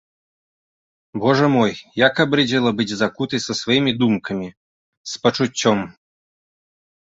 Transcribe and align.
Божа 1.25 1.47
мой, 1.55 1.73
як 2.07 2.13
абрыдзела 2.23 2.71
быць 2.81 2.95
закутай 3.03 3.39
са 3.47 3.53
сваімі 3.61 3.95
думкамі, 4.01 4.49
з 5.15 5.25
пачуццём. 5.27 5.87